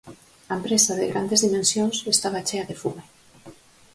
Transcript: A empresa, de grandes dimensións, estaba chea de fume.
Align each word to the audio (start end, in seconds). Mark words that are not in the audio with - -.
A 0.51 0.53
empresa, 0.59 0.91
de 0.99 1.05
grandes 1.11 1.43
dimensións, 1.47 1.95
estaba 2.15 2.45
chea 2.47 2.65
de 2.69 2.79
fume. 2.81 3.03